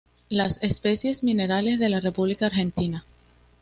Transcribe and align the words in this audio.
Las 0.29 0.57
especies 0.63 1.21
minerales 1.21 1.77
de 1.79 1.87
la 1.87 1.99
República 1.99 2.47
Argentina. 2.47 3.05